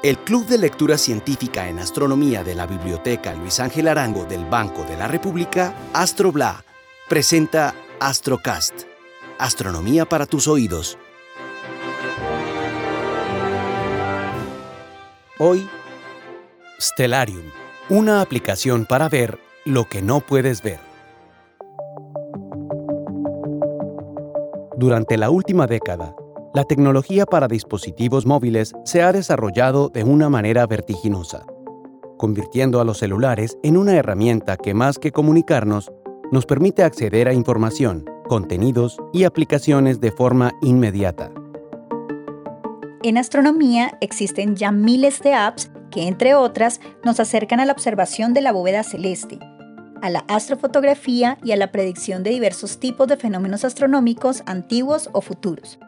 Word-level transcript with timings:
El 0.00 0.16
Club 0.18 0.46
de 0.46 0.58
Lectura 0.58 0.96
Científica 0.96 1.68
en 1.68 1.80
Astronomía 1.80 2.44
de 2.44 2.54
la 2.54 2.66
Biblioteca 2.66 3.34
Luis 3.34 3.58
Ángel 3.58 3.88
Arango 3.88 4.26
del 4.26 4.44
Banco 4.44 4.84
de 4.84 4.96
la 4.96 5.08
República, 5.08 5.74
AstroBla, 5.92 6.62
presenta 7.08 7.74
Astrocast, 7.98 8.82
Astronomía 9.40 10.04
para 10.04 10.26
tus 10.26 10.46
oídos. 10.46 10.96
Hoy, 15.40 15.68
Stellarium, 16.80 17.50
una 17.88 18.20
aplicación 18.20 18.86
para 18.86 19.08
ver 19.08 19.40
lo 19.64 19.88
que 19.88 20.00
no 20.00 20.20
puedes 20.20 20.62
ver. 20.62 20.78
Durante 24.76 25.16
la 25.16 25.30
última 25.30 25.66
década, 25.66 26.14
la 26.54 26.64
tecnología 26.64 27.26
para 27.26 27.46
dispositivos 27.46 28.24
móviles 28.24 28.72
se 28.84 29.02
ha 29.02 29.12
desarrollado 29.12 29.90
de 29.90 30.04
una 30.04 30.30
manera 30.30 30.66
vertiginosa, 30.66 31.46
convirtiendo 32.16 32.80
a 32.80 32.84
los 32.84 32.98
celulares 32.98 33.58
en 33.62 33.76
una 33.76 33.94
herramienta 33.94 34.56
que 34.56 34.74
más 34.74 34.98
que 34.98 35.12
comunicarnos, 35.12 35.92
nos 36.32 36.46
permite 36.46 36.82
acceder 36.82 37.28
a 37.28 37.34
información, 37.34 38.04
contenidos 38.28 38.98
y 39.12 39.24
aplicaciones 39.24 40.00
de 40.00 40.10
forma 40.10 40.52
inmediata. 40.62 41.30
En 43.02 43.16
astronomía 43.16 43.96
existen 44.00 44.56
ya 44.56 44.72
miles 44.72 45.20
de 45.20 45.34
apps 45.34 45.70
que, 45.90 46.08
entre 46.08 46.34
otras, 46.34 46.80
nos 47.04 47.20
acercan 47.20 47.60
a 47.60 47.66
la 47.66 47.72
observación 47.72 48.34
de 48.34 48.42
la 48.42 48.52
bóveda 48.52 48.82
celeste, 48.82 49.38
a 50.02 50.10
la 50.10 50.20
astrofotografía 50.28 51.38
y 51.42 51.52
a 51.52 51.56
la 51.56 51.72
predicción 51.72 52.22
de 52.22 52.30
diversos 52.30 52.78
tipos 52.78 53.06
de 53.08 53.16
fenómenos 53.16 53.64
astronómicos 53.64 54.42
antiguos 54.46 55.08
o 55.12 55.20
futuros. 55.20 55.78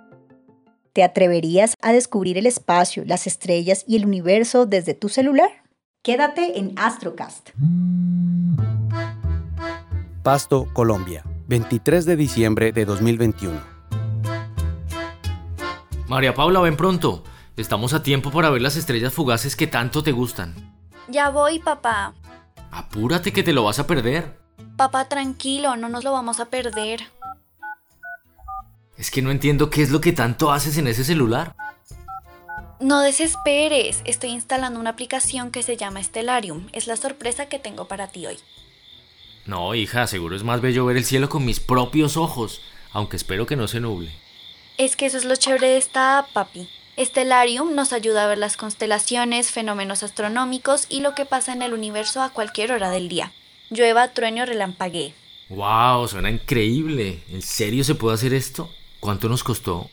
¿Te 0.93 1.05
atreverías 1.05 1.75
a 1.81 1.93
descubrir 1.93 2.37
el 2.37 2.47
espacio, 2.47 3.05
las 3.07 3.29
estrellas 3.29 3.85
y 3.87 3.97
el 3.97 4.07
universo 4.07 4.67
desde 4.67 4.93
tu 4.95 5.09
celular? 5.09 5.51
Quédate 6.03 6.59
en 6.59 6.73
Astrocast. 6.77 7.51
Pasto, 10.25 10.67
Colombia, 10.73 11.25
23 11.47 12.05
de 12.05 12.17
diciembre 12.17 12.73
de 12.73 12.85
2021. 12.85 13.61
María 16.09 16.35
Paula, 16.35 16.59
ven 16.61 16.77
pronto. 16.77 17.23
Estamos 17.57 17.95
a 17.95 18.03
tiempo 18.03 18.33
para 18.33 18.51
ver 18.51 18.63
las 18.63 18.77
estrellas 18.77 19.13
fugaces 19.13 19.55
que 19.55 19.69
tanto 19.69 20.03
te 20.03 20.11
gustan. 20.11 20.55
Ya 21.09 21.31
voy, 21.31 21.61
papá. 21.61 22.15
Apúrate 22.73 23.33
que 23.33 23.45
te 23.45 23.53
lo 23.53 23.63
vas 23.63 23.79
a 23.79 23.87
perder. 23.87 24.41
Papá, 24.77 25.09
tranquilo, 25.09 25.77
no 25.77 25.89
nos 25.89 26.03
lo 26.03 26.13
vamos 26.13 26.41
a 26.41 26.47
perder. 26.47 27.01
Es 29.01 29.11
que 29.11 29.23
no 29.23 29.31
entiendo 29.31 29.71
qué 29.71 29.81
es 29.81 29.89
lo 29.89 30.03
que 30.03 30.13
tanto 30.13 30.53
haces 30.53 30.77
en 30.77 30.87
ese 30.87 31.05
celular. 31.05 31.57
No 32.81 33.01
desesperes, 33.01 34.03
estoy 34.05 34.29
instalando 34.29 34.79
una 34.79 34.91
aplicación 34.91 35.51
que 35.51 35.63
se 35.63 35.79
llama 35.79 36.03
Stellarium. 36.03 36.69
Es 36.75 36.87
la 36.87 36.99
sorpresa 36.99 37.47
que 37.47 37.59
tengo 37.59 37.89
para 37.89 38.09
ti 38.09 38.27
hoy. 38.27 38.37
No, 39.47 39.75
hija, 39.75 40.07
seguro 40.07 40.37
es 40.37 40.45
más 40.45 40.61
bello 40.61 40.85
ver 40.85 40.99
el 40.99 41.07
cielo 41.07 41.31
con 41.31 41.47
mis 41.47 41.61
propios 41.61 42.19
ojos, 42.19 42.61
aunque 42.93 43.17
espero 43.17 43.47
que 43.47 43.57
no 43.57 43.69
se 43.69 43.81
nuble. 43.81 44.13
Es 44.77 44.97
que 44.97 45.07
eso 45.07 45.17
es 45.17 45.25
lo 45.25 45.35
chévere 45.35 45.69
de 45.69 45.77
esta 45.79 46.19
app, 46.19 46.31
papi. 46.35 46.69
Stellarium 46.99 47.75
nos 47.75 47.95
ayuda 47.95 48.25
a 48.25 48.29
ver 48.29 48.37
las 48.37 48.59
constelaciones, 48.59 49.51
fenómenos 49.51 50.03
astronómicos 50.03 50.85
y 50.91 51.01
lo 51.01 51.15
que 51.15 51.25
pasa 51.25 51.55
en 51.55 51.63
el 51.63 51.73
universo 51.73 52.21
a 52.21 52.35
cualquier 52.35 52.73
hora 52.73 52.91
del 52.91 53.09
día. 53.09 53.33
Llueva, 53.71 54.09
trueno, 54.09 54.45
relampaguee. 54.45 55.15
¡Wow! 55.49 56.07
Suena 56.07 56.31
increíble. 56.31 57.23
¿En 57.31 57.41
serio 57.41 57.83
se 57.83 57.95
puede 57.95 58.15
hacer 58.15 58.35
esto? 58.35 58.69
¿Cuánto 59.01 59.29
nos 59.31 59.43
costó? 59.43 59.91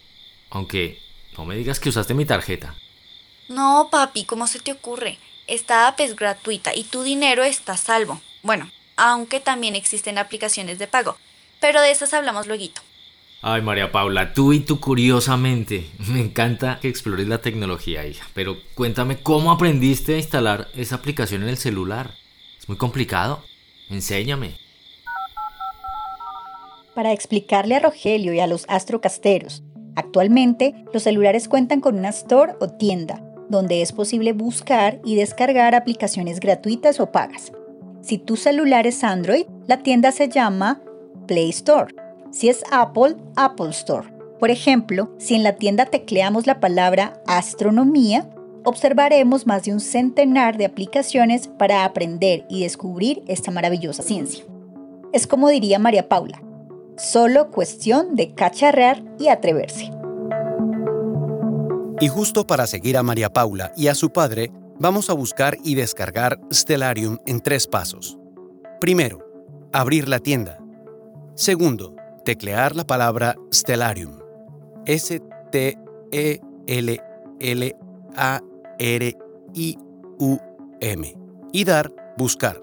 Aunque 0.49 0.99
no 1.37 1.45
me 1.45 1.55
digas 1.55 1.79
que 1.79 1.89
usaste 1.89 2.13
mi 2.13 2.25
tarjeta. 2.25 2.75
No, 3.47 3.87
papi, 3.89 4.25
¿cómo 4.25 4.47
se 4.47 4.59
te 4.59 4.73
ocurre? 4.73 5.17
Esta 5.47 5.87
app 5.87 5.99
es 6.01 6.15
gratuita 6.15 6.75
y 6.75 6.83
tu 6.83 7.03
dinero 7.03 7.43
está 7.43 7.73
a 7.73 7.77
salvo. 7.77 8.21
Bueno, 8.43 8.69
aunque 8.97 9.39
también 9.39 9.75
existen 9.75 10.17
aplicaciones 10.17 10.77
de 10.77 10.87
pago, 10.87 11.17
pero 11.61 11.81
de 11.81 11.91
esas 11.91 12.13
hablamos 12.13 12.47
luego. 12.47 12.65
Ay, 13.41 13.61
María 13.61 13.91
Paula, 13.91 14.33
tú 14.33 14.51
y 14.51 14.59
tú 14.59 14.81
curiosamente. 14.81 15.89
Me 15.99 16.19
encanta 16.19 16.79
que 16.81 16.89
explores 16.89 17.27
la 17.27 17.41
tecnología, 17.41 18.05
hija. 18.05 18.27
Pero 18.33 18.57
cuéntame 18.73 19.21
cómo 19.21 19.51
aprendiste 19.51 20.15
a 20.15 20.17
instalar 20.17 20.69
esa 20.75 20.95
aplicación 20.95 21.43
en 21.43 21.49
el 21.49 21.57
celular. 21.57 22.15
¿Es 22.59 22.67
muy 22.67 22.77
complicado? 22.77 23.45
Enséñame 23.89 24.66
para 26.97 27.13
explicarle 27.13 27.75
a 27.75 27.79
Rogelio 27.79 28.33
y 28.33 28.39
a 28.39 28.47
los 28.47 28.65
astrocasteros. 28.67 29.63
Actualmente, 29.95 30.73
los 30.91 31.03
celulares 31.03 31.47
cuentan 31.47 31.79
con 31.79 31.95
una 31.99 32.09
store 32.09 32.53
o 32.59 32.69
tienda, 32.69 33.21
donde 33.49 33.83
es 33.83 33.91
posible 33.91 34.33
buscar 34.33 34.99
y 35.05 35.13
descargar 35.13 35.75
aplicaciones 35.75 36.39
gratuitas 36.39 36.99
o 36.99 37.11
pagas. 37.11 37.51
Si 38.01 38.17
tu 38.17 38.35
celular 38.35 38.87
es 38.87 39.03
Android, 39.03 39.45
la 39.67 39.83
tienda 39.83 40.11
se 40.11 40.27
llama 40.27 40.81
Play 41.27 41.51
Store. 41.51 41.93
Si 42.31 42.49
es 42.49 42.63
Apple, 42.71 43.15
Apple 43.35 43.69
Store. 43.69 44.11
Por 44.39 44.49
ejemplo, 44.49 45.11
si 45.19 45.35
en 45.35 45.43
la 45.43 45.53
tienda 45.53 45.85
tecleamos 45.85 46.47
la 46.47 46.59
palabra 46.59 47.21
astronomía, 47.27 48.27
observaremos 48.63 49.45
más 49.45 49.65
de 49.65 49.71
un 49.71 49.81
centenar 49.81 50.57
de 50.57 50.65
aplicaciones 50.65 51.47
para 51.47 51.85
aprender 51.85 52.47
y 52.49 52.63
descubrir 52.63 53.21
esta 53.27 53.51
maravillosa 53.51 54.01
ciencia. 54.01 54.45
Es 55.13 55.27
como 55.27 55.49
diría 55.49 55.77
María 55.77 56.09
Paula, 56.09 56.41
Solo 56.97 57.51
cuestión 57.51 58.15
de 58.15 58.33
cacharrear 58.33 59.03
y 59.19 59.27
atreverse. 59.27 59.91
Y 61.99 62.07
justo 62.07 62.47
para 62.47 62.65
seguir 62.65 62.97
a 62.97 63.03
María 63.03 63.31
Paula 63.31 63.71
y 63.77 63.87
a 63.87 63.93
su 63.93 64.09
padre, 64.09 64.51
vamos 64.79 65.11
a 65.11 65.13
buscar 65.13 65.57
y 65.63 65.75
descargar 65.75 66.39
Stellarium 66.51 67.19
en 67.27 67.39
tres 67.41 67.67
pasos. 67.67 68.17
Primero, 68.79 69.19
abrir 69.71 70.07
la 70.07 70.17
tienda. 70.19 70.57
Segundo, 71.35 71.95
teclear 72.25 72.75
la 72.75 72.87
palabra 72.87 73.35
Stellarium. 73.53 74.17
S-T-E-L-L-A-R-I-U-M. 74.87 75.27
Y 81.53 81.63
dar 81.63 81.93
buscar. 82.17 82.59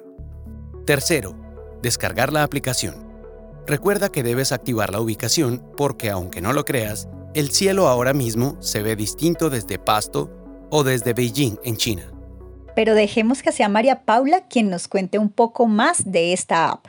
Tercero, 0.86 1.36
descargar 1.82 2.32
la 2.32 2.42
aplicación. 2.42 3.03
Recuerda 3.66 4.10
que 4.10 4.22
debes 4.22 4.52
activar 4.52 4.92
la 4.92 5.00
ubicación 5.00 5.64
porque 5.76 6.10
aunque 6.10 6.42
no 6.42 6.52
lo 6.52 6.66
creas, 6.66 7.08
el 7.32 7.50
cielo 7.50 7.88
ahora 7.88 8.12
mismo 8.12 8.58
se 8.60 8.82
ve 8.82 8.94
distinto 8.94 9.48
desde 9.48 9.78
Pasto 9.78 10.30
o 10.70 10.84
desde 10.84 11.14
Beijing 11.14 11.58
en 11.64 11.78
China. 11.78 12.12
Pero 12.76 12.94
dejemos 12.94 13.42
que 13.42 13.52
sea 13.52 13.70
María 13.70 14.04
Paula 14.04 14.48
quien 14.48 14.68
nos 14.68 14.86
cuente 14.86 15.18
un 15.18 15.30
poco 15.30 15.66
más 15.66 16.04
de 16.04 16.34
esta 16.34 16.68
app. 16.68 16.88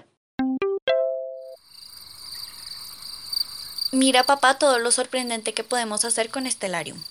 Mira 3.94 4.24
papá 4.24 4.58
todo 4.58 4.78
lo 4.78 4.91
sorprendente 4.91 5.53
que 5.53 5.64
podemos 5.64 6.03
hacer 6.03 6.30
con 6.30 6.50
Stellarium. 6.50 7.02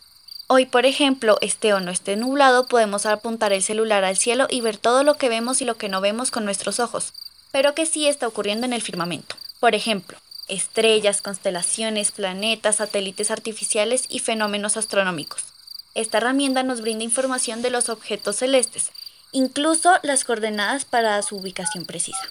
Hoy, 0.46 0.66
por 0.66 0.84
ejemplo, 0.84 1.38
esté 1.40 1.72
o 1.72 1.80
no 1.80 1.90
esté 1.90 2.16
nublado, 2.16 2.66
podemos 2.66 3.06
apuntar 3.06 3.54
el 3.54 3.62
celular 3.62 4.04
al 4.04 4.18
cielo 4.18 4.46
y 4.50 4.60
ver 4.60 4.76
todo 4.76 5.04
lo 5.04 5.14
que 5.14 5.30
vemos 5.30 5.62
y 5.62 5.64
lo 5.64 5.78
que 5.78 5.88
no 5.88 6.02
vemos 6.02 6.30
con 6.30 6.44
nuestros 6.44 6.80
ojos, 6.80 7.14
pero 7.50 7.74
que 7.74 7.86
sí 7.86 8.06
está 8.06 8.28
ocurriendo 8.28 8.66
en 8.66 8.74
el 8.74 8.82
firmamento. 8.82 9.36
Por 9.64 9.74
ejemplo, 9.74 10.18
estrellas, 10.46 11.22
constelaciones, 11.22 12.12
planetas, 12.12 12.76
satélites 12.76 13.30
artificiales 13.30 14.04
y 14.10 14.18
fenómenos 14.18 14.76
astronómicos. 14.76 15.40
Esta 15.94 16.18
herramienta 16.18 16.62
nos 16.62 16.82
brinda 16.82 17.02
información 17.02 17.62
de 17.62 17.70
los 17.70 17.88
objetos 17.88 18.36
celestes, 18.36 18.90
incluso 19.32 19.90
las 20.02 20.24
coordenadas 20.24 20.84
para 20.84 21.22
su 21.22 21.36
ubicación 21.36 21.86
precisa. 21.86 22.28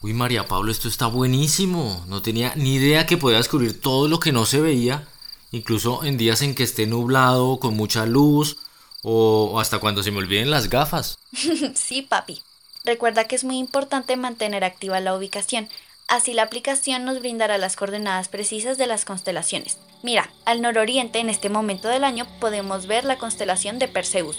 Uy, 0.00 0.14
María 0.14 0.48
Pablo, 0.48 0.72
esto 0.72 0.88
está 0.88 1.08
buenísimo. 1.08 2.02
No 2.08 2.22
tenía 2.22 2.54
ni 2.56 2.76
idea 2.76 3.04
que 3.04 3.18
podía 3.18 3.36
descubrir 3.36 3.78
todo 3.78 4.08
lo 4.08 4.18
que 4.18 4.32
no 4.32 4.46
se 4.46 4.62
veía, 4.62 5.06
incluso 5.52 6.04
en 6.04 6.16
días 6.16 6.40
en 6.40 6.54
que 6.54 6.62
esté 6.62 6.86
nublado, 6.86 7.60
con 7.60 7.76
mucha 7.76 8.06
luz, 8.06 8.56
o 9.02 9.60
hasta 9.60 9.78
cuando 9.78 10.02
se 10.02 10.10
me 10.10 10.20
olviden 10.20 10.50
las 10.50 10.70
gafas. 10.70 11.18
sí, 11.74 12.00
papi. 12.00 12.40
Recuerda 12.86 13.24
que 13.24 13.34
es 13.34 13.42
muy 13.42 13.58
importante 13.58 14.16
mantener 14.16 14.62
activa 14.62 15.00
la 15.00 15.16
ubicación, 15.16 15.68
así 16.06 16.32
la 16.34 16.44
aplicación 16.44 17.04
nos 17.04 17.18
brindará 17.18 17.58
las 17.58 17.74
coordenadas 17.74 18.28
precisas 18.28 18.78
de 18.78 18.86
las 18.86 19.04
constelaciones. 19.04 19.76
Mira, 20.04 20.30
al 20.44 20.62
nororiente 20.62 21.18
en 21.18 21.28
este 21.28 21.48
momento 21.48 21.88
del 21.88 22.04
año 22.04 22.28
podemos 22.38 22.86
ver 22.86 23.04
la 23.04 23.18
constelación 23.18 23.80
de 23.80 23.88
Perseus. 23.88 24.38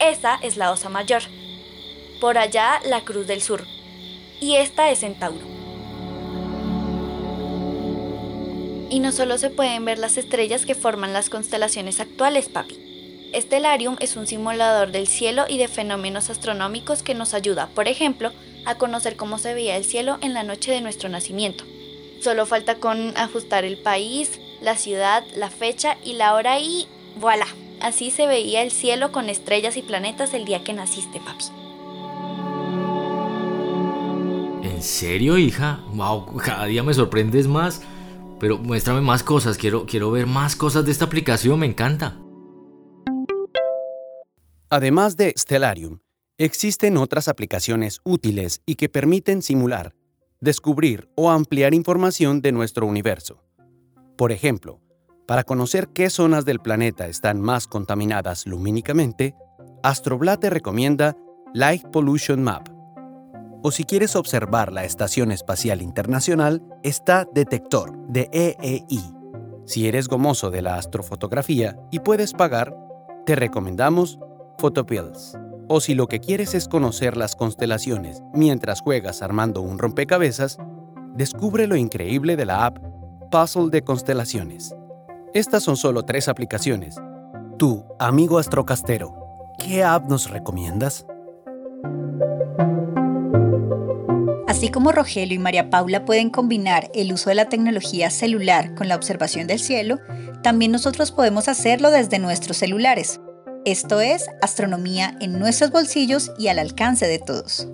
Esa 0.00 0.34
es 0.42 0.56
la 0.56 0.72
Osa 0.72 0.88
Mayor. 0.88 1.22
Por 2.20 2.38
allá 2.38 2.80
la 2.84 3.02
Cruz 3.02 3.28
del 3.28 3.40
Sur. 3.40 3.64
Y 4.40 4.56
esta 4.56 4.90
es 4.90 5.00
Centauro. 5.00 5.46
Y 8.90 8.98
no 8.98 9.12
solo 9.12 9.38
se 9.38 9.50
pueden 9.50 9.84
ver 9.84 10.00
las 10.00 10.16
estrellas 10.16 10.66
que 10.66 10.74
forman 10.74 11.12
las 11.12 11.30
constelaciones 11.30 12.00
actuales, 12.00 12.48
papi. 12.48 12.89
Stellarium 13.34 13.96
es 14.00 14.16
un 14.16 14.26
simulador 14.26 14.92
del 14.92 15.06
cielo 15.06 15.44
y 15.48 15.58
de 15.58 15.68
fenómenos 15.68 16.30
astronómicos 16.30 17.02
que 17.02 17.14
nos 17.14 17.34
ayuda, 17.34 17.68
por 17.74 17.88
ejemplo, 17.88 18.32
a 18.66 18.76
conocer 18.76 19.16
cómo 19.16 19.38
se 19.38 19.54
veía 19.54 19.76
el 19.76 19.84
cielo 19.84 20.18
en 20.20 20.34
la 20.34 20.42
noche 20.42 20.72
de 20.72 20.80
nuestro 20.80 21.08
nacimiento. 21.08 21.64
Solo 22.20 22.46
falta 22.46 22.76
con 22.76 23.16
ajustar 23.16 23.64
el 23.64 23.78
país, 23.78 24.40
la 24.60 24.76
ciudad, 24.76 25.24
la 25.36 25.50
fecha 25.50 25.96
y 26.04 26.14
la 26.14 26.34
hora 26.34 26.58
y 26.60 26.86
voilà, 27.18 27.46
Así 27.80 28.10
se 28.10 28.26
veía 28.26 28.62
el 28.62 28.70
cielo 28.70 29.10
con 29.10 29.30
estrellas 29.30 29.76
y 29.78 29.82
planetas 29.82 30.34
el 30.34 30.44
día 30.44 30.62
que 30.62 30.74
naciste, 30.74 31.18
papi. 31.18 31.46
¿En 34.62 34.82
serio, 34.82 35.38
hija? 35.38 35.80
Wow, 35.94 36.36
cada 36.36 36.66
día 36.66 36.82
me 36.82 36.92
sorprendes 36.92 37.48
más. 37.48 37.82
Pero 38.38 38.58
muéstrame 38.58 39.00
más 39.00 39.22
cosas, 39.22 39.56
quiero, 39.56 39.86
quiero 39.86 40.10
ver 40.10 40.26
más 40.26 40.56
cosas 40.56 40.84
de 40.84 40.92
esta 40.92 41.06
aplicación, 41.06 41.58
me 41.58 41.66
encanta. 41.66 42.16
Además 44.70 45.16
de 45.16 45.34
Stellarium, 45.36 45.98
existen 46.38 46.96
otras 46.96 47.28
aplicaciones 47.28 48.00
útiles 48.04 48.62
y 48.64 48.76
que 48.76 48.88
permiten 48.88 49.42
simular, 49.42 49.94
descubrir 50.40 51.10
o 51.16 51.30
ampliar 51.30 51.74
información 51.74 52.40
de 52.40 52.52
nuestro 52.52 52.86
universo. 52.86 53.42
Por 54.16 54.32
ejemplo, 54.32 54.80
para 55.26 55.44
conocer 55.44 55.88
qué 55.88 56.08
zonas 56.08 56.44
del 56.44 56.60
planeta 56.60 57.08
están 57.08 57.40
más 57.40 57.66
contaminadas 57.66 58.46
lumínicamente, 58.46 59.34
Astroblat 59.82 60.40
te 60.40 60.50
recomienda 60.50 61.16
Light 61.52 61.84
Pollution 61.90 62.42
Map 62.42 62.68
o 63.62 63.70
si 63.70 63.84
quieres 63.84 64.16
observar 64.16 64.72
la 64.72 64.84
Estación 64.84 65.32
Espacial 65.32 65.82
Internacional, 65.82 66.62
está 66.82 67.26
Detector 67.32 67.96
de 68.08 68.28
EEI. 68.32 69.02
Si 69.66 69.86
eres 69.86 70.08
gomoso 70.08 70.50
de 70.50 70.62
la 70.62 70.76
astrofotografía 70.76 71.78
y 71.90 72.00
puedes 72.00 72.32
pagar, 72.32 72.74
te 73.26 73.36
recomendamos 73.36 74.18
Photopills. 74.60 75.38
O 75.68 75.80
si 75.80 75.94
lo 75.94 76.06
que 76.06 76.20
quieres 76.20 76.54
es 76.54 76.68
conocer 76.68 77.16
las 77.16 77.34
constelaciones 77.34 78.22
mientras 78.34 78.82
juegas 78.82 79.22
armando 79.22 79.62
un 79.62 79.78
rompecabezas, 79.78 80.58
descubre 81.14 81.66
lo 81.66 81.76
increíble 81.76 82.36
de 82.36 82.44
la 82.44 82.66
app 82.66 82.78
Puzzle 83.30 83.70
de 83.70 83.82
Constelaciones. 83.82 84.76
Estas 85.32 85.62
son 85.62 85.78
solo 85.78 86.02
tres 86.04 86.28
aplicaciones. 86.28 86.96
Tú, 87.56 87.86
amigo 87.98 88.38
astrocastero, 88.38 89.14
¿qué 89.58 89.82
app 89.82 90.10
nos 90.10 90.28
recomiendas? 90.28 91.06
Así 94.46 94.68
como 94.68 94.92
Rogelio 94.92 95.36
y 95.36 95.38
María 95.38 95.70
Paula 95.70 96.04
pueden 96.04 96.28
combinar 96.28 96.90
el 96.92 97.14
uso 97.14 97.30
de 97.30 97.36
la 97.36 97.48
tecnología 97.48 98.10
celular 98.10 98.74
con 98.74 98.88
la 98.88 98.96
observación 98.96 99.46
del 99.46 99.58
cielo, 99.58 100.00
también 100.42 100.72
nosotros 100.72 101.12
podemos 101.12 101.48
hacerlo 101.48 101.90
desde 101.90 102.18
nuestros 102.18 102.58
celulares. 102.58 103.20
Esto 103.66 104.00
es 104.00 104.30
astronomía 104.40 105.18
en 105.20 105.38
nuestros 105.38 105.70
bolsillos 105.70 106.32
y 106.38 106.48
al 106.48 106.58
alcance 106.58 107.06
de 107.06 107.18
todos. 107.18 107.68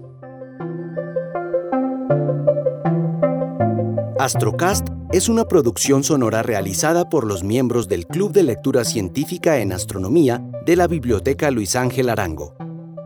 Astrocast 4.18 4.88
es 5.12 5.28
una 5.28 5.44
producción 5.44 6.02
sonora 6.02 6.42
realizada 6.42 7.08
por 7.08 7.24
los 7.24 7.44
miembros 7.44 7.86
del 7.86 8.04
Club 8.08 8.32
de 8.32 8.42
Lectura 8.42 8.84
Científica 8.84 9.58
en 9.58 9.72
Astronomía 9.72 10.42
de 10.64 10.74
la 10.74 10.88
Biblioteca 10.88 11.52
Luis 11.52 11.76
Ángel 11.76 12.08
Arango. 12.08 12.56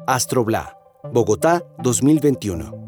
Astrobla, 0.07 0.79
Bogotá 1.13 1.63
2021. 1.83 2.80